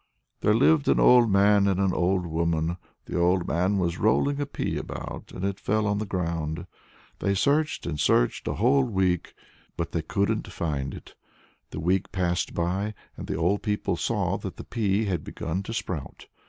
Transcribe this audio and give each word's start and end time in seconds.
"There 0.39 0.55
lived 0.55 0.87
an 0.87 0.99
old 0.99 1.29
man 1.29 1.67
and 1.67 1.79
an 1.79 1.93
old 1.93 2.25
woman; 2.25 2.77
the 3.05 3.19
old 3.19 3.47
man 3.47 3.77
was 3.77 3.99
rolling 3.99 4.41
a 4.41 4.47
pea 4.47 4.77
about, 4.77 5.31
and 5.31 5.45
it 5.45 5.59
fell 5.59 5.85
on 5.85 5.99
the 5.99 6.07
ground. 6.07 6.65
They 7.19 7.35
searched 7.35 7.85
and 7.85 7.99
searched 7.99 8.47
a 8.47 8.53
whole 8.53 8.83
week, 8.85 9.35
but 9.77 9.91
they 9.91 10.01
couldn't 10.01 10.51
find 10.51 10.95
it. 10.95 11.13
The 11.69 11.79
week 11.79 12.11
passed 12.11 12.55
by, 12.55 12.95
and 13.15 13.27
the 13.27 13.35
old 13.35 13.61
people 13.61 13.95
saw 13.95 14.37
that 14.39 14.57
the 14.57 14.63
pea 14.63 15.05
had 15.05 15.23
begun 15.23 15.61
to 15.61 15.71
sprout. 15.71 16.25